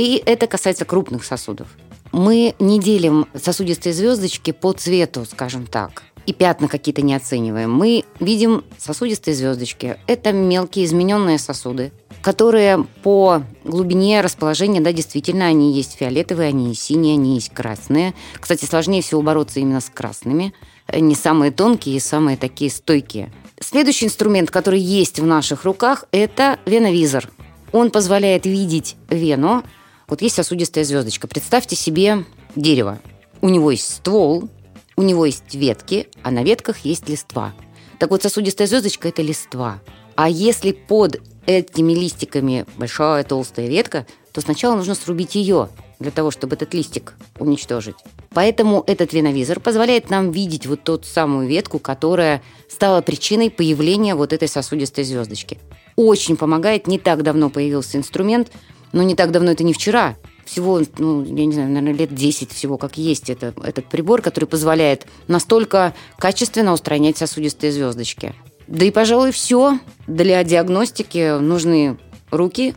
И 0.00 0.22
это 0.24 0.46
касается 0.46 0.86
крупных 0.86 1.24
сосудов. 1.24 1.68
Мы 2.10 2.54
не 2.58 2.80
делим 2.80 3.26
сосудистые 3.34 3.92
звездочки 3.92 4.50
по 4.50 4.72
цвету, 4.72 5.26
скажем 5.26 5.66
так 5.66 6.04
и 6.24 6.32
пятна 6.32 6.68
какие-то 6.68 7.02
не 7.02 7.14
оцениваем. 7.14 7.70
Мы 7.70 8.04
видим 8.18 8.64
сосудистые 8.78 9.34
звездочки. 9.34 9.98
Это 10.06 10.32
мелкие 10.32 10.86
измененные 10.86 11.38
сосуды, 11.38 11.92
которые 12.22 12.86
по 13.02 13.42
глубине 13.64 14.22
расположения, 14.22 14.80
да, 14.80 14.92
действительно, 14.92 15.46
они 15.46 15.74
есть 15.74 15.98
фиолетовые, 15.98 16.48
они 16.48 16.68
есть 16.68 16.82
синие, 16.82 17.14
они 17.14 17.34
есть 17.34 17.50
красные. 17.50 18.14
Кстати, 18.38 18.64
сложнее 18.64 19.02
всего 19.02 19.20
бороться 19.20 19.60
именно 19.60 19.80
с 19.80 19.90
красными. 19.90 20.54
Они 20.86 21.14
самые 21.14 21.50
тонкие 21.52 22.00
самые 22.00 22.38
такие 22.38 22.70
стойкие. 22.70 23.32
Следующий 23.60 24.06
инструмент, 24.06 24.50
который 24.50 24.80
есть 24.80 25.20
в 25.20 25.26
наших 25.26 25.64
руках, 25.64 26.04
это 26.10 26.58
веновизор. 26.64 27.28
Он 27.72 27.90
позволяет 27.90 28.46
видеть 28.46 28.96
вену. 29.08 29.62
Вот 30.10 30.22
есть 30.22 30.34
сосудистая 30.34 30.82
звездочка. 30.82 31.28
Представьте 31.28 31.76
себе 31.76 32.24
дерево. 32.56 32.98
У 33.40 33.48
него 33.48 33.70
есть 33.70 33.94
ствол, 33.94 34.48
у 34.96 35.02
него 35.02 35.24
есть 35.24 35.54
ветки, 35.54 36.08
а 36.24 36.32
на 36.32 36.42
ветках 36.42 36.78
есть 36.78 37.08
листва. 37.08 37.54
Так 38.00 38.10
вот, 38.10 38.22
сосудистая 38.22 38.66
звездочка– 38.66 39.08
это 39.10 39.22
листва. 39.22 39.80
А 40.16 40.28
если 40.28 40.72
под 40.72 41.22
этими 41.46 41.92
листиками 41.92 42.66
большая 42.76 43.22
толстая 43.22 43.68
ветка, 43.68 44.04
то 44.32 44.40
сначала 44.40 44.74
нужно 44.74 44.96
срубить 44.96 45.36
ее 45.36 45.68
для 46.00 46.10
того, 46.10 46.32
чтобы 46.32 46.56
этот 46.56 46.74
листик 46.74 47.14
уничтожить. 47.38 47.96
Поэтому 48.30 48.82
этот 48.86 49.12
веновизор 49.12 49.60
позволяет 49.60 50.10
нам 50.10 50.32
видеть 50.32 50.66
вот 50.66 50.82
ту 50.82 51.00
самую 51.02 51.46
ветку, 51.46 51.78
которая 51.78 52.42
стала 52.68 53.00
причиной 53.00 53.50
появления 53.50 54.16
вот 54.16 54.32
этой 54.32 54.48
сосудистой 54.48 55.04
звездочки. 55.04 55.58
Очень 55.94 56.36
помогает. 56.36 56.86
Не 56.86 56.98
так 56.98 57.22
давно 57.22 57.48
появился 57.48 57.96
инструмент, 57.96 58.50
но 58.92 59.02
не 59.02 59.14
так 59.14 59.30
давно 59.30 59.52
это 59.52 59.64
не 59.64 59.72
вчера. 59.72 60.16
Всего, 60.44 60.80
ну, 60.98 61.24
я 61.24 61.46
не 61.46 61.52
знаю, 61.52 61.68
наверное, 61.68 61.92
лет 61.92 62.14
10 62.14 62.50
всего, 62.52 62.76
как 62.76 62.96
есть 62.98 63.30
это, 63.30 63.54
этот 63.62 63.86
прибор, 63.86 64.20
который 64.20 64.46
позволяет 64.46 65.06
настолько 65.28 65.94
качественно 66.18 66.72
устранять 66.72 67.18
сосудистые 67.18 67.72
звездочки. 67.72 68.34
Да 68.66 68.84
и, 68.84 68.90
пожалуй, 68.90 69.32
все. 69.32 69.78
Для 70.06 70.42
диагностики 70.42 71.38
нужны 71.38 71.98
руки, 72.30 72.74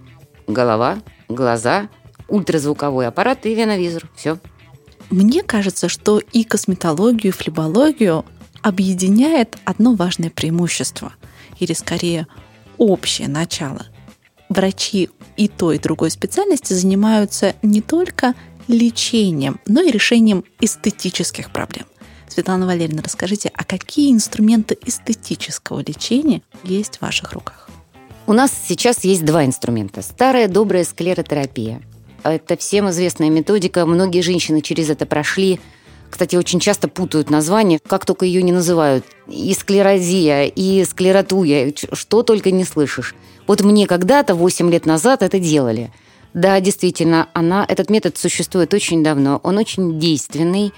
голова, 0.47 0.99
глаза, 1.29 1.89
ультразвуковой 2.27 3.07
аппарат 3.07 3.45
и 3.45 3.55
веновизор. 3.55 4.09
Все. 4.15 4.37
Мне 5.09 5.43
кажется, 5.43 5.89
что 5.89 6.19
и 6.19 6.43
косметологию, 6.43 7.33
и 7.33 7.35
флебологию 7.35 8.25
объединяет 8.61 9.57
одно 9.65 9.93
важное 9.93 10.29
преимущество, 10.29 11.13
или 11.59 11.73
скорее 11.73 12.27
общее 12.77 13.27
начало. 13.27 13.85
Врачи 14.53 15.09
и 15.35 15.47
той, 15.47 15.77
и 15.77 15.79
другой 15.79 16.11
специальности 16.11 16.73
занимаются 16.73 17.55
не 17.63 17.81
только 17.81 18.35
лечением, 18.67 19.59
но 19.65 19.81
и 19.81 19.89
решением 19.89 20.43
эстетических 20.61 21.51
проблем. 21.51 21.85
Светлана 22.27 22.67
Валерьевна, 22.67 23.01
расскажите, 23.01 23.51
а 23.55 23.63
какие 23.63 24.11
инструменты 24.11 24.77
эстетического 24.85 25.79
лечения 25.79 26.43
есть 26.63 26.97
в 26.97 27.01
ваших 27.01 27.33
руках? 27.33 27.67
У 28.27 28.33
нас 28.33 28.51
сейчас 28.67 29.03
есть 29.03 29.25
два 29.25 29.43
инструмента. 29.43 30.03
Старая 30.03 30.47
добрая 30.47 30.83
склеротерапия. 30.83 31.81
Это 32.23 32.55
всем 32.55 32.91
известная 32.91 33.31
методика. 33.31 33.87
Многие 33.87 34.21
женщины 34.21 34.61
через 34.61 34.87
это 34.91 35.07
прошли. 35.07 35.59
Кстати, 36.13 36.35
очень 36.35 36.59
часто 36.59 36.87
путают 36.87 37.31
названия, 37.31 37.79
как 37.79 38.05
только 38.05 38.23
ее 38.27 38.43
не 38.43 38.51
называют. 38.51 39.03
И 39.27 39.51
склерозия, 39.55 40.43
и 40.43 40.85
склеротуя, 40.85 41.73
что 41.91 42.21
только 42.21 42.51
не 42.51 42.65
слышишь. 42.65 43.15
Вот 43.47 43.63
мне 43.63 43.87
когда-то, 43.87 44.35
8 44.35 44.69
лет 44.69 44.85
назад, 44.85 45.23
это 45.23 45.39
делали. 45.39 45.91
Да, 46.35 46.59
действительно, 46.59 47.29
она, 47.33 47.65
этот 47.67 47.89
метод 47.89 48.15
существует 48.15 48.75
очень 48.75 49.03
давно. 49.03 49.39
Он 49.41 49.57
очень 49.57 49.99
действенный 49.99 50.71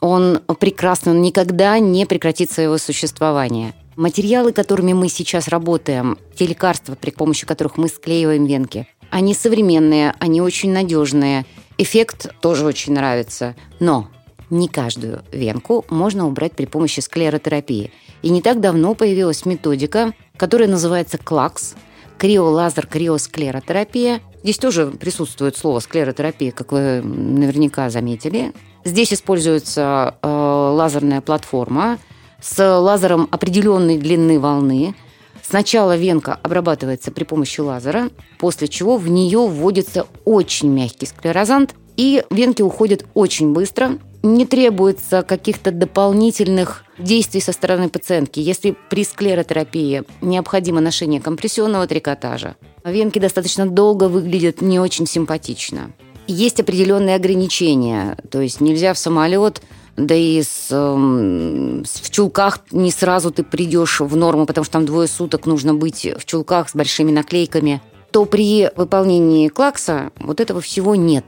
он 0.00 0.40
прекрасный, 0.60 1.12
он 1.12 1.22
никогда 1.22 1.78
не 1.78 2.04
прекратит 2.04 2.50
своего 2.50 2.76
существования. 2.76 3.72
Материалы, 3.96 4.52
которыми 4.52 4.92
мы 4.92 5.08
сейчас 5.08 5.48
работаем, 5.48 6.18
те 6.36 6.44
лекарства, 6.44 6.96
при 6.96 7.12
помощи 7.12 7.46
которых 7.46 7.78
мы 7.78 7.88
склеиваем 7.88 8.44
венки, 8.44 8.86
они 9.08 9.32
современные, 9.32 10.14
они 10.18 10.42
очень 10.42 10.70
надежные. 10.70 11.46
Эффект 11.78 12.34
тоже 12.42 12.66
очень 12.66 12.92
нравится. 12.92 13.54
Но 13.80 14.08
не 14.52 14.68
каждую 14.68 15.22
венку 15.32 15.84
можно 15.90 16.28
убрать 16.28 16.52
при 16.52 16.66
помощи 16.66 17.00
склеротерапии. 17.00 17.90
И 18.22 18.30
не 18.30 18.40
так 18.40 18.60
давно 18.60 18.94
появилась 18.94 19.44
методика, 19.44 20.12
которая 20.36 20.68
называется 20.68 21.18
КЛАКС– 21.18 21.74
криолазер 22.22 22.86
криосклеротерапия. 22.86 24.20
Здесь 24.44 24.58
тоже 24.58 24.86
присутствует 24.86 25.56
слово 25.56 25.80
склеротерапия, 25.80 26.52
как 26.52 26.70
вы 26.70 27.02
наверняка 27.02 27.90
заметили. 27.90 28.52
Здесь 28.84 29.12
используется 29.12 30.14
э, 30.22 30.28
лазерная 30.28 31.20
платформа 31.20 31.98
с 32.40 32.78
лазером 32.78 33.26
определенной 33.32 33.98
длины 33.98 34.38
волны. 34.38 34.94
Сначала 35.42 35.96
венка 35.96 36.38
обрабатывается 36.40 37.10
при 37.10 37.24
помощи 37.24 37.60
лазера, 37.60 38.10
после 38.38 38.68
чего 38.68 38.98
в 38.98 39.08
нее 39.08 39.40
вводится 39.40 40.06
очень 40.24 40.68
мягкий 40.70 41.06
склерозант, 41.06 41.74
и 41.96 42.24
венки 42.30 42.62
уходят 42.62 43.04
очень 43.14 43.52
быстро. 43.52 43.98
Не 44.22 44.46
требуется 44.46 45.22
каких-то 45.22 45.72
дополнительных 45.72 46.84
действий 46.98 47.40
со 47.40 47.52
стороны 47.52 47.88
пациентки. 47.88 48.38
Если 48.38 48.76
при 48.88 49.04
склеротерапии 49.04 50.04
необходимо 50.20 50.80
ношение 50.80 51.20
компрессионного 51.20 51.86
трикотажа, 51.86 52.56
венки 52.84 53.18
достаточно 53.18 53.66
долго 53.66 54.08
выглядят 54.08 54.60
не 54.60 54.78
очень 54.78 55.06
симпатично 55.06 55.92
есть 56.26 56.60
определенные 56.60 57.16
ограничения. 57.16 58.16
То 58.30 58.40
есть 58.40 58.60
нельзя 58.60 58.94
в 58.94 58.98
самолет, 58.98 59.62
да 59.96 60.14
и 60.14 60.42
с, 60.42 60.68
э, 60.70 61.82
в 61.84 62.10
чулках 62.10 62.60
не 62.70 62.90
сразу 62.90 63.30
ты 63.30 63.42
придешь 63.42 64.00
в 64.00 64.16
норму, 64.16 64.46
потому 64.46 64.64
что 64.64 64.74
там 64.74 64.86
двое 64.86 65.08
суток 65.08 65.46
нужно 65.46 65.74
быть 65.74 66.06
в 66.16 66.24
чулках 66.24 66.68
с 66.68 66.74
большими 66.74 67.10
наклейками. 67.10 67.80
То 68.10 68.24
при 68.24 68.70
выполнении 68.76 69.48
клакса 69.48 70.10
вот 70.16 70.40
этого 70.40 70.60
всего 70.60 70.94
нет. 70.94 71.24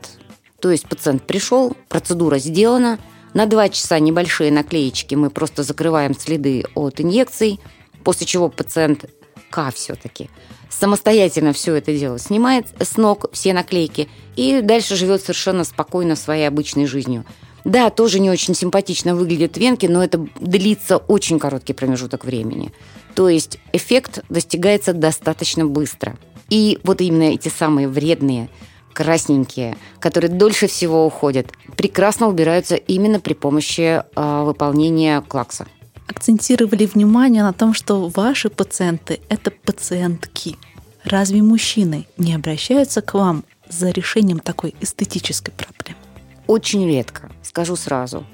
То 0.64 0.70
есть 0.70 0.88
пациент 0.88 1.24
пришел, 1.24 1.76
процедура 1.90 2.38
сделана, 2.38 2.98
на 3.34 3.44
два 3.44 3.68
часа 3.68 3.98
небольшие 3.98 4.50
наклеечки 4.50 5.14
мы 5.14 5.28
просто 5.28 5.62
закрываем 5.62 6.18
следы 6.18 6.64
от 6.74 7.02
инъекций, 7.02 7.60
после 8.02 8.26
чего 8.26 8.48
пациент 8.48 9.04
К 9.50 9.70
все-таки 9.72 10.30
самостоятельно 10.70 11.52
все 11.52 11.74
это 11.74 11.94
дело 11.94 12.18
снимает 12.18 12.68
с 12.80 12.96
ног 12.96 13.26
все 13.32 13.52
наклейки 13.52 14.08
и 14.36 14.62
дальше 14.62 14.96
живет 14.96 15.20
совершенно 15.20 15.64
спокойно 15.64 16.16
своей 16.16 16.48
обычной 16.48 16.86
жизнью. 16.86 17.26
Да, 17.64 17.90
тоже 17.90 18.18
не 18.18 18.30
очень 18.30 18.54
симпатично 18.54 19.14
выглядят 19.14 19.58
венки, 19.58 19.84
но 19.84 20.02
это 20.02 20.26
длится 20.40 20.96
очень 20.96 21.38
короткий 21.38 21.74
промежуток 21.74 22.24
времени. 22.24 22.72
То 23.14 23.28
есть 23.28 23.58
эффект 23.74 24.24
достигается 24.30 24.94
достаточно 24.94 25.66
быстро. 25.66 26.16
И 26.48 26.78
вот 26.84 27.02
именно 27.02 27.34
эти 27.34 27.50
самые 27.50 27.86
вредные, 27.86 28.48
красненькие, 28.94 29.76
которые 30.00 30.30
дольше 30.30 30.66
всего 30.66 31.04
уходят, 31.04 31.48
прекрасно 31.76 32.28
убираются 32.28 32.76
именно 32.76 33.20
при 33.20 33.34
помощи 33.34 34.02
э, 34.02 34.42
выполнения 34.44 35.20
клакса 35.20 35.66
акцентировали 36.06 36.84
внимание 36.84 37.42
на 37.42 37.54
том, 37.54 37.72
что 37.72 38.08
ваши 38.08 38.50
пациенты– 38.50 39.20
это 39.30 39.50
пациентки. 39.50 40.56
Разве 41.02 41.42
мужчины 41.42 42.06
не 42.18 42.34
обращаются 42.34 43.00
к 43.00 43.14
вам 43.14 43.44
за 43.70 43.88
решением 43.88 44.38
такой 44.38 44.74
эстетической 44.82 45.52
проблемы? 45.52 46.04
очень 46.46 46.86
редко, 46.86 47.30
скажу 47.42 47.76
сразу. 47.76 48.24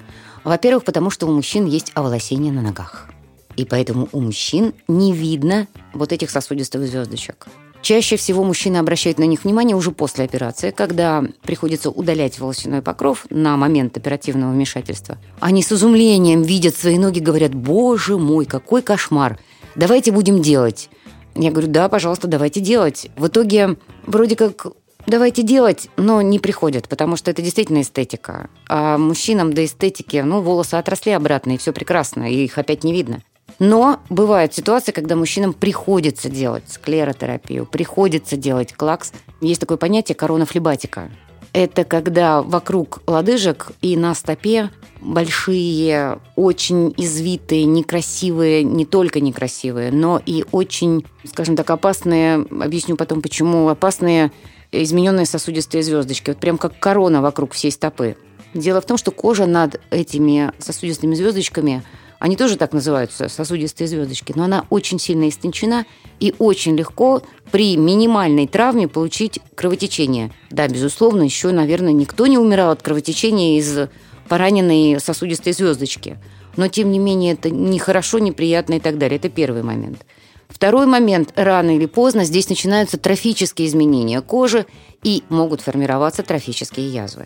Во-первых, 0.43 0.83
потому 0.83 1.09
что 1.09 1.27
у 1.27 1.31
мужчин 1.31 1.65
есть 1.65 1.91
оволосение 1.93 2.51
на 2.51 2.61
ногах. 2.61 3.09
И 3.57 3.65
поэтому 3.65 4.09
у 4.11 4.21
мужчин 4.21 4.73
не 4.87 5.13
видно 5.13 5.67
вот 5.93 6.11
этих 6.11 6.29
сосудистых 6.29 6.87
звездочек. 6.87 7.47
Чаще 7.81 8.15
всего 8.15 8.43
мужчины 8.43 8.77
обращают 8.77 9.17
на 9.17 9.23
них 9.23 9.43
внимание 9.43 9.75
уже 9.75 9.91
после 9.91 10.23
операции, 10.23 10.69
когда 10.69 11.23
приходится 11.41 11.89
удалять 11.89 12.39
волосяной 12.39 12.83
покров 12.83 13.25
на 13.29 13.57
момент 13.57 13.97
оперативного 13.97 14.51
вмешательства. 14.51 15.17
Они 15.39 15.63
с 15.63 15.71
изумлением 15.71 16.43
видят 16.43 16.75
свои 16.75 16.99
ноги, 16.99 17.19
говорят, 17.19 17.55
боже 17.55 18.17
мой, 18.17 18.45
какой 18.45 18.83
кошмар, 18.83 19.39
давайте 19.75 20.11
будем 20.11 20.41
делать. 20.41 20.89
Я 21.33 21.49
говорю, 21.49 21.67
да, 21.69 21.89
пожалуйста, 21.89 22.27
давайте 22.27 22.59
делать. 22.59 23.07
В 23.15 23.27
итоге 23.27 23.77
вроде 24.05 24.35
как 24.35 24.67
давайте 25.07 25.41
делать, 25.41 25.89
но 25.97 26.21
не 26.21 26.37
приходят, 26.37 26.87
потому 26.87 27.15
что 27.15 27.31
это 27.31 27.41
действительно 27.41 27.81
эстетика. 27.81 28.49
А 28.67 28.97
мужчинам 28.97 29.53
до 29.53 29.65
эстетики, 29.65 30.17
ну, 30.17 30.41
волосы 30.41 30.75
отросли 30.75 31.13
обратно, 31.13 31.51
и 31.51 31.57
все 31.57 31.73
прекрасно, 31.73 32.31
и 32.31 32.43
их 32.45 32.57
опять 32.57 32.83
не 32.83 32.93
видно. 32.93 33.21
Но 33.61 33.99
бывают 34.09 34.55
ситуации, 34.55 34.91
когда 34.91 35.15
мужчинам 35.15 35.53
приходится 35.53 36.31
делать 36.31 36.63
склеротерапию, 36.67 37.67
приходится 37.67 38.35
делать 38.35 38.73
клакс. 38.73 39.13
Есть 39.39 39.61
такое 39.61 39.77
понятие 39.77 40.15
корона 40.15 40.47
флебатика. 40.47 41.11
Это 41.53 41.83
когда 41.83 42.41
вокруг 42.41 43.03
лодыжек 43.05 43.71
и 43.83 43.95
на 43.95 44.15
стопе 44.15 44.71
большие, 44.99 46.17
очень 46.35 46.91
извитые, 46.97 47.65
некрасивые, 47.65 48.63
не 48.63 48.87
только 48.87 49.19
некрасивые, 49.19 49.91
но 49.91 50.19
и 50.25 50.43
очень, 50.51 51.05
скажем 51.23 51.55
так, 51.55 51.69
опасные, 51.69 52.37
объясню 52.49 52.95
потом 52.95 53.21
почему, 53.21 53.69
опасные 53.69 54.31
измененные 54.71 55.27
сосудистые 55.27 55.83
звездочки. 55.83 56.31
Вот 56.31 56.39
прям 56.39 56.57
как 56.57 56.79
корона 56.79 57.21
вокруг 57.21 57.51
всей 57.51 57.71
стопы. 57.71 58.17
Дело 58.55 58.81
в 58.81 58.87
том, 58.87 58.97
что 58.97 59.11
кожа 59.11 59.45
над 59.45 59.79
этими 59.91 60.51
сосудистыми 60.57 61.13
звездочками– 61.13 61.83
они 62.21 62.37
тоже 62.37 62.55
так 62.55 62.71
называются, 62.71 63.29
сосудистые 63.29 63.87
звездочки, 63.87 64.31
но 64.35 64.43
она 64.43 64.67
очень 64.69 64.99
сильно 64.99 65.27
истончена 65.27 65.87
и 66.19 66.35
очень 66.37 66.75
легко 66.75 67.23
при 67.51 67.75
минимальной 67.75 68.45
травме 68.45 68.87
получить 68.87 69.39
кровотечение. 69.55 70.31
Да, 70.51 70.67
безусловно, 70.67 71.23
еще, 71.23 71.49
наверное, 71.49 71.93
никто 71.93 72.27
не 72.27 72.37
умирал 72.37 72.69
от 72.69 72.83
кровотечения 72.83 73.57
из 73.57 73.89
пораненной 74.29 74.99
сосудистой 74.99 75.53
звездочки. 75.53 76.19
Но, 76.57 76.67
тем 76.67 76.91
не 76.91 76.99
менее, 76.99 77.33
это 77.33 77.49
нехорошо, 77.49 78.19
неприятно 78.19 78.75
и 78.75 78.79
так 78.79 78.99
далее. 78.99 79.17
Это 79.17 79.29
первый 79.29 79.63
момент. 79.63 80.05
Второй 80.47 80.85
момент. 80.85 81.33
Рано 81.35 81.75
или 81.75 81.87
поздно 81.87 82.23
здесь 82.23 82.49
начинаются 82.49 82.99
трофические 82.99 83.67
изменения 83.67 84.21
кожи 84.21 84.67
и 85.01 85.23
могут 85.29 85.61
формироваться 85.61 86.21
трофические 86.21 86.87
язвы. 86.87 87.25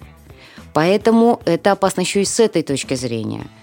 Поэтому 0.73 1.41
это 1.43 1.73
опасно 1.73 1.99
еще 1.99 2.21
и 2.21 2.25
с 2.25 2.39
этой 2.39 2.63
точки 2.63 2.93
зрения– 2.93 3.45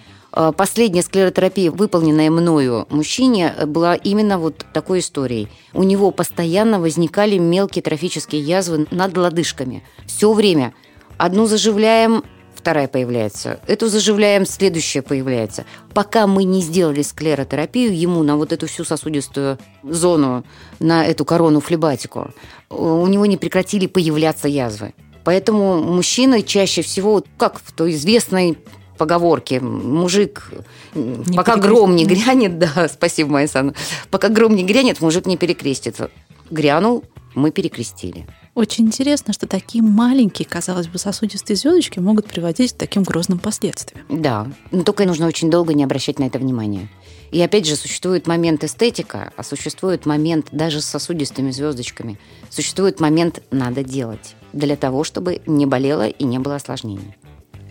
последняя 0.56 1.02
склеротерапия, 1.02 1.70
выполненная 1.70 2.30
мною 2.30 2.86
мужчине, 2.90 3.54
была 3.66 3.94
именно 3.94 4.38
вот 4.38 4.64
такой 4.72 5.00
историей. 5.00 5.48
У 5.72 5.82
него 5.82 6.10
постоянно 6.10 6.80
возникали 6.80 7.38
мелкие 7.38 7.82
трофические 7.82 8.40
язвы 8.42 8.86
над 8.90 9.16
лодыжками. 9.16 9.84
Все 10.06 10.32
время. 10.32 10.74
Одну 11.18 11.46
заживляем, 11.46 12.24
вторая 12.54 12.88
появляется. 12.88 13.60
Эту 13.66 13.88
заживляем, 13.88 14.46
следующая 14.46 15.02
появляется. 15.02 15.64
Пока 15.94 16.26
мы 16.26 16.44
не 16.44 16.62
сделали 16.62 17.02
склеротерапию 17.02 17.96
ему 17.96 18.22
на 18.22 18.36
вот 18.36 18.52
эту 18.52 18.66
всю 18.66 18.84
сосудистую 18.84 19.58
зону, 19.82 20.44
на 20.78 21.04
эту 21.04 21.24
корону 21.24 21.60
флебатику, 21.60 22.30
у 22.70 23.06
него 23.06 23.26
не 23.26 23.36
прекратили 23.36 23.86
появляться 23.86 24.48
язвы. 24.48 24.94
Поэтому 25.24 25.82
мужчины 25.82 26.42
чаще 26.42 26.82
всего, 26.82 27.22
как 27.36 27.60
в 27.62 27.72
той 27.72 27.92
известной 27.92 28.58
поговорки. 28.98 29.54
Мужик, 29.62 30.50
не 30.94 31.36
пока 31.36 31.56
гром 31.56 31.96
не 31.96 32.04
грянет, 32.04 32.58
да, 32.60 32.88
спасибо, 32.88 33.30
моя 33.30 33.48
Санна, 33.48 33.74
пока 34.10 34.28
гром 34.28 34.54
не 34.54 34.64
грянет, 34.64 35.00
мужик 35.00 35.26
не 35.26 35.36
перекрестится. 35.36 36.10
Грянул, 36.50 37.04
мы 37.34 37.50
перекрестили. 37.50 38.26
Очень 38.54 38.86
интересно, 38.86 39.32
что 39.32 39.46
такие 39.46 39.82
маленькие, 39.82 40.46
казалось 40.46 40.86
бы, 40.86 40.98
сосудистые 40.98 41.56
звездочки 41.56 41.98
могут 41.98 42.26
приводить 42.26 42.74
к 42.74 42.76
таким 42.76 43.02
грозным 43.02 43.38
последствиям. 43.38 44.04
Да, 44.10 44.46
но 44.70 44.82
только 44.82 45.06
нужно 45.06 45.26
очень 45.26 45.50
долго 45.50 45.72
не 45.72 45.84
обращать 45.84 46.18
на 46.18 46.24
это 46.24 46.38
внимания. 46.38 46.88
И 47.30 47.40
опять 47.40 47.66
же, 47.66 47.76
существует 47.76 48.26
момент 48.26 48.62
эстетика, 48.62 49.32
а 49.36 49.42
существует 49.42 50.04
момент 50.04 50.48
даже 50.52 50.82
с 50.82 50.84
сосудистыми 50.84 51.50
звездочками. 51.50 52.18
Существует 52.50 53.00
момент 53.00 53.42
«надо 53.50 53.82
делать» 53.82 54.36
для 54.52 54.76
того, 54.76 55.02
чтобы 55.02 55.40
не 55.46 55.64
болело 55.64 56.06
и 56.06 56.24
не 56.24 56.38
было 56.38 56.56
осложнений. 56.56 57.16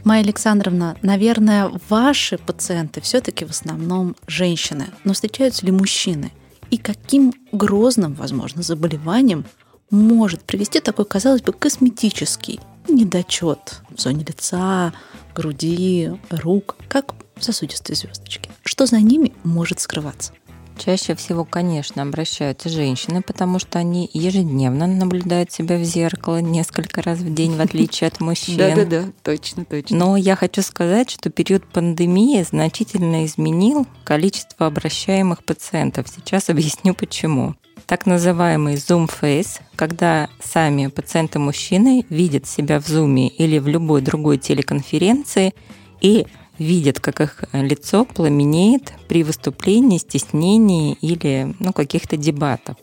Майя 0.03 0.23
Александровна, 0.23 0.97
наверное, 1.01 1.71
ваши 1.89 2.37
пациенты 2.37 3.01
все-таки 3.01 3.45
в 3.45 3.51
основном 3.51 4.15
женщины, 4.27 4.87
но 5.03 5.13
встречаются 5.13 5.65
ли 5.65 5.71
мужчины? 5.71 6.31
И 6.71 6.77
каким 6.77 7.33
грозным, 7.51 8.13
возможно, 8.13 8.63
заболеванием 8.63 9.45
может 9.91 10.43
привести 10.43 10.79
такой, 10.79 11.05
казалось 11.05 11.41
бы, 11.41 11.53
косметический 11.53 12.59
недочет 12.87 13.81
в 13.89 13.99
зоне 13.99 14.25
лица, 14.27 14.93
груди, 15.35 16.11
рук, 16.29 16.77
как 16.87 17.13
сосудистые 17.39 17.95
звездочки? 17.95 18.49
Что 18.63 18.85
за 18.85 18.99
ними 18.99 19.33
может 19.43 19.81
скрываться? 19.81 20.33
Чаще 20.77 21.15
всего, 21.15 21.45
конечно, 21.45 22.01
обращаются 22.01 22.69
женщины, 22.69 23.21
потому 23.21 23.60
что 23.60 23.79
они 23.79 24.10
ежедневно 24.13 24.88
наблюдают 24.88 25.51
себя 25.51 25.77
в 25.77 25.84
зеркало 25.84 26.38
несколько 26.38 27.01
раз 27.01 27.19
в 27.19 27.34
день, 27.34 27.55
в 27.55 27.62
отличие 27.62 28.07
от 28.07 28.19
мужчин. 28.19 28.57
Да-да-да, 28.57 29.05
точно, 29.23 29.65
точно. 29.65 29.97
Но 29.97 30.17
я 30.17 30.36
хочу 30.36 30.62
сказать, 30.62 31.10
что 31.10 31.29
период 31.29 31.65
пандемии 31.65 32.41
значительно 32.43 33.25
изменил 33.25 33.86
количество 34.03 34.67
обращаемых 34.67 35.43
пациентов. 35.43 36.07
Сейчас 36.10 36.49
объясню 36.49 36.93
почему. 36.93 37.55
Так 37.86 38.05
называемый 38.05 38.75
Zoom 38.75 39.10
Face, 39.10 39.60
когда 39.75 40.29
сами 40.41 40.88
пациенты-мужчины 40.88 42.05
видят 42.10 42.47
себя 42.47 42.79
в 42.79 42.88
Zoom 42.88 43.27
или 43.27 43.60
в 43.60 43.67
любой 43.67 44.01
другой 44.01 44.38
телеконференции 44.38 45.53
и 45.99 46.25
видят, 46.62 47.00
как 47.00 47.21
их 47.21 47.43
лицо 47.52 48.06
пламенеет 48.06 48.93
при 49.08 49.24
выступлении, 49.24 49.97
стеснении 49.97 50.93
или 51.02 51.56
ну, 51.60 51.74
каких-то 51.74 52.17
дебатов. 52.17 52.78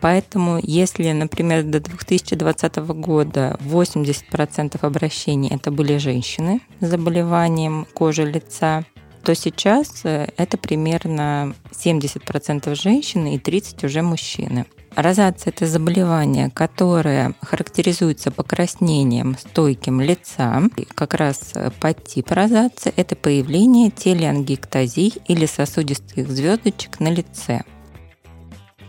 Поэтому, 0.00 0.60
если, 0.62 1.10
например, 1.10 1.64
до 1.64 1.80
2020 1.80 2.76
года 2.76 3.58
80% 3.60 4.78
обращений 4.80 5.50
это 5.50 5.72
были 5.72 5.98
женщины 5.98 6.60
с 6.80 6.86
заболеванием 6.86 7.86
кожи 7.94 8.24
лица, 8.24 8.84
то 9.24 9.34
сейчас 9.34 10.02
э, 10.04 10.28
это 10.36 10.56
примерно 10.56 11.54
70% 11.72 12.74
женщин 12.76 13.26
и 13.26 13.38
30% 13.38 13.84
уже 13.86 14.02
мужчины. 14.02 14.66
Розация– 14.98 15.52
это 15.54 15.64
заболевание, 15.68 16.50
которое 16.50 17.34
характеризуется 17.40 18.32
покраснением 18.32 19.36
стойким 19.38 20.00
лица. 20.00 20.60
И 20.76 20.86
как 20.86 21.14
раз 21.14 21.52
подтип 21.78 22.32
розации– 22.32 22.92
это 22.96 23.14
появление 23.14 23.92
телеангиктазий 23.92 25.14
или 25.28 25.46
сосудистых 25.46 26.28
звездочек 26.28 26.98
на 26.98 27.12
лице. 27.12 27.62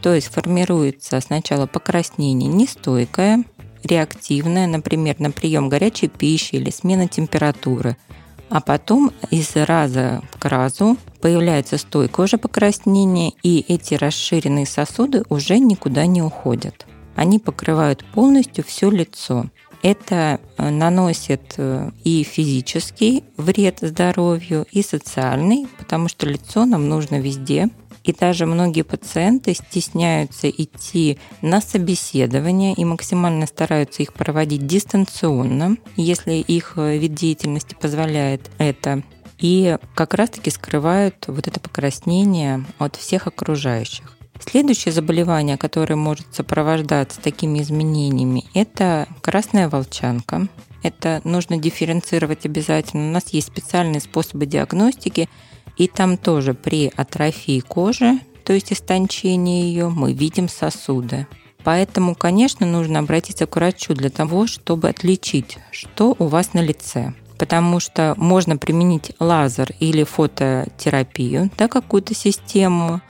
То 0.01 0.15
есть 0.15 0.29
формируется 0.29 1.21
сначала 1.21 1.67
покраснение 1.67 2.51
нестойкое, 2.51 3.43
реактивное, 3.83 4.65
например, 4.65 5.19
на 5.19 5.29
прием 5.29 5.69
горячей 5.69 6.07
пищи 6.07 6.55
или 6.55 6.71
смена 6.71 7.07
температуры– 7.07 7.97
а 8.49 8.61
потом 8.61 9.11
из 9.31 9.55
раза 9.55 10.21
к 10.39 10.45
разу 10.45 10.97
появляется 11.21 11.77
стойкое 11.77 12.25
уже 12.25 12.37
покраснение, 12.37 13.33
и 13.43 13.63
эти 13.67 13.93
расширенные 13.93 14.65
сосуды 14.65 15.23
уже 15.29 15.59
никуда 15.59 16.05
не 16.05 16.21
уходят. 16.21 16.85
Они 17.15 17.39
покрывают 17.39 18.05
полностью 18.13 18.63
все 18.63 18.89
лицо. 18.89 19.45
Это 19.81 20.39
э, 20.57 20.69
наносит 20.69 21.55
э, 21.57 21.91
и 22.03 22.23
физический 22.23 23.23
вред 23.37 23.79
здоровью, 23.81 24.65
и 24.71 24.81
социальный, 24.81 25.67
потому 25.77 26.09
что 26.09 26.25
лицо 26.25 26.65
нам 26.65 26.89
нужно 26.89 27.19
везде, 27.19 27.69
и 28.03 28.13
даже 28.13 28.45
многие 28.45 28.83
пациенты 28.83 29.53
стесняются 29.53 30.49
идти 30.49 31.19
на 31.41 31.61
собеседование 31.61 32.73
и 32.73 32.85
максимально 32.85 33.47
стараются 33.47 34.03
их 34.03 34.13
проводить 34.13 34.65
дистанционно, 34.65 35.77
если 35.95 36.33
их 36.33 36.73
э, 36.75 36.97
вид 36.97 37.13
деятельности 37.13 37.75
позволяет 37.79 38.49
это. 38.57 39.03
И 39.37 39.77
как 39.95 40.13
раз-таки 40.15 40.49
скрывают 40.49 41.25
вот 41.27 41.47
это 41.47 41.59
покраснение 41.59 42.65
от 42.77 42.95
всех 42.95 43.27
окружающих. 43.27 44.17
Следующее 44.39 44.93
заболевание, 44.93 45.57
которое 45.57 45.95
может 45.95 46.33
сопровождаться 46.33 47.19
такими 47.21 47.59
изменениями, 47.59 48.45
это 48.53 49.07
красная 49.21 49.69
волчанка. 49.69 50.47
Это 50.83 51.21
нужно 51.23 51.57
дифференцировать 51.57 52.45
обязательно. 52.45 53.09
У 53.09 53.11
нас 53.11 53.29
есть 53.29 53.47
специальные 53.47 54.01
способы 54.01 54.45
диагностики, 54.45 55.29
и 55.77 55.87
там 55.87 56.17
тоже 56.17 56.53
при 56.53 56.91
атрофии 56.95 57.59
кожи, 57.59 58.19
то 58.43 58.53
есть 58.53 58.73
истончении 58.73 59.65
ее, 59.65 59.89
мы 59.89 60.13
видим 60.13 60.49
сосуды. 60.49 61.27
Поэтому, 61.63 62.15
конечно, 62.15 62.65
нужно 62.65 62.99
обратиться 62.99 63.45
к 63.45 63.55
врачу 63.55 63.93
для 63.93 64.09
того, 64.09 64.47
чтобы 64.47 64.89
отличить, 64.89 65.57
что 65.71 66.15
у 66.17 66.27
вас 66.27 66.53
на 66.53 66.61
лице. 66.61 67.13
Потому 67.37 67.79
что 67.79 68.15
можно 68.17 68.57
применить 68.57 69.13
лазер 69.19 69.71
или 69.79 70.03
фототерапию, 70.03 71.49
да, 71.57 71.67
какую-то 71.67 72.13
систему. 72.13 73.01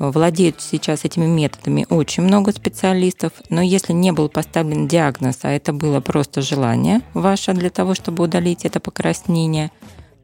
Владеют 0.00 0.62
сейчас 0.62 1.04
этими 1.04 1.26
методами 1.26 1.86
очень 1.90 2.22
много 2.22 2.52
специалистов, 2.52 3.34
но 3.50 3.60
если 3.60 3.92
не 3.92 4.12
был 4.12 4.30
поставлен 4.30 4.88
диагноз, 4.88 5.40
а 5.42 5.50
это 5.50 5.74
было 5.74 6.00
просто 6.00 6.40
желание 6.40 7.02
ваше 7.12 7.52
для 7.52 7.68
того, 7.68 7.94
чтобы 7.94 8.24
удалить 8.24 8.64
это 8.64 8.80
покраснение, 8.80 9.70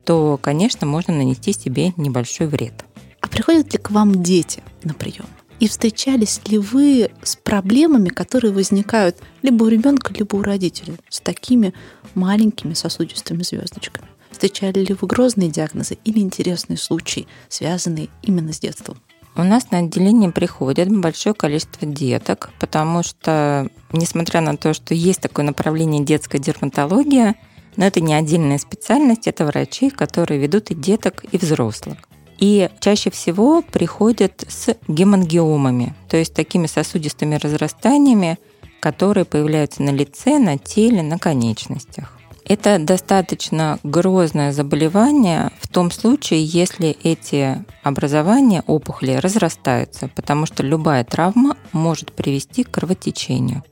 то, 0.07 0.39
конечно, 0.41 0.87
можно 0.87 1.15
нанести 1.15 1.53
себе 1.53 1.93
небольшой 1.99 2.47
вред. 2.47 2.87
А 3.21 3.29
приходят 3.29 3.71
ли 3.71 3.79
к 3.79 3.91
вам 3.91 4.23
дети 4.23 4.63
на 4.83 4.95
прием? 4.95 5.27
И 5.61 5.69
встречались 5.69 6.41
ли 6.47 6.57
вы 6.57 7.11
с 7.23 7.37
проблемами, 7.37 8.09
которые 8.09 8.55
возникают 8.55 9.19
либо 9.43 9.65
у 9.65 9.69
ребенка, 9.69 10.15
либо 10.15 10.37
у 10.37 10.43
родителей 10.43 10.97
с 11.11 11.21
такими 11.21 11.75
маленькими 12.15 12.73
сосудистыми 12.73 13.43
звездочками? 13.43 14.09
Встречали 14.31 14.83
ли 14.83 14.97
вы 14.99 15.07
грозные 15.07 15.51
диагнозы 15.51 15.99
или 16.05 16.21
интересные 16.21 16.79
случаи, 16.79 17.27
связанные 17.51 18.09
именно 18.23 18.55
с 18.55 18.61
детством? 18.61 18.97
У 19.39 19.43
нас 19.43 19.71
на 19.71 19.79
отделение 19.79 20.31
приходит 20.31 20.89
большое 20.89 21.35
количество 21.35 21.87
деток, 21.87 22.51
потому 22.59 23.03
что, 23.03 23.69
несмотря 23.93 24.41
на 24.41 24.57
то, 24.57 24.73
что 24.73 24.95
есть 24.95 25.21
такое 25.21 25.45
направление 25.45 26.03
детская 26.03 26.39
дерматология, 26.39 27.35
но 27.77 27.85
это 27.85 28.01
не 28.01 28.15
отдельная 28.15 28.57
специальность, 28.57 29.27
это 29.27 29.45
врачи, 29.45 29.91
которые 29.91 30.41
ведут 30.41 30.71
и 30.71 30.75
деток, 30.75 31.25
и 31.31 31.37
взрослых. 31.37 31.99
И 32.39 32.71
чаще 32.81 33.11
всего 33.11 33.61
приходят 33.61 34.45
с 34.49 34.75
гемангиомами, 34.89 35.95
то 36.09 36.17
есть 36.17 36.33
такими 36.33 36.67
сосудистыми 36.67 37.35
разрастаниями, 37.35 38.39
которые 38.81 39.27
появляются 39.27 39.83
на 39.83 39.91
лице, 39.91 40.39
на 40.39 40.57
теле, 40.57 41.03
на 41.03 41.19
конечностях. 41.19 42.16
Это 42.49 42.79
достаточно 42.79 43.81
грозное 43.83 44.53
заболевание 44.53 45.51
в 45.61 45.67
том 45.67 45.91
случае, 45.91 46.45
если 46.45 46.91
эти 47.03 47.65
образования, 47.83 48.63
опухоли 48.69 49.15
разрастаются, 49.15 50.09
потому 50.15 50.47
что 50.47 50.63
любая 50.63 51.03
травма 51.03 51.57
может 51.73 52.13
привести 52.13 52.63
к 52.63 52.71
кровотечению. 52.71 53.65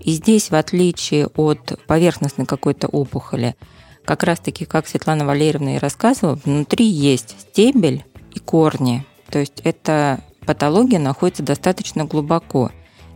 И 0.00 0.12
здесь, 0.12 0.50
в 0.50 0.54
отличие 0.54 1.28
от 1.28 1.80
поверхностной 1.86 2.44
какой-то 2.44 2.88
опухоли, 2.88 3.56
как 4.04 4.22
раз-таки, 4.22 4.66
как 4.66 4.86
Светлана 4.86 5.24
Валерьевна 5.24 5.76
и 5.76 5.78
рассказывала, 5.78 6.38
внутри 6.44 6.84
есть 6.84 7.36
стебель 7.40 8.04
и 8.34 8.38
корни. 8.38 9.06
То 9.30 9.38
есть 9.38 9.62
эта 9.64 10.20
патология 10.44 10.98
находится 10.98 11.42
достаточно 11.42 12.04
глубоко. 12.04 12.70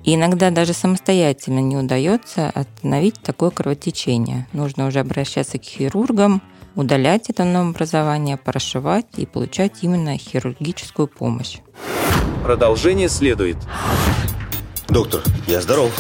И 0.05 0.15
иногда 0.15 0.51
даже 0.51 0.75
самостоятельно 0.75 1.61
не 1.61 1.77
удается 1.77 2.51
остановить 2.51 3.21
такое 3.23 3.51
кровотечение. 3.51 4.47
Нужно 4.53 4.87
уже 4.87 5.01
обращаться 5.01 5.59
к 5.59 5.65
хирургам, 5.65 6.43
удалять 6.75 7.31
это 7.31 7.45
новообразование, 7.45 8.37
прошивать 8.37 9.07
и 9.17 9.25
получать 9.25 9.73
именно 9.83 10.19
хирургическую 10.19 11.09
помощь. 11.09 11.59
Продолжение 12.43 13.09
следует. 13.09 13.57
Доктор, 14.89 15.23
я 15.47 15.63
здоров. 15.63 15.91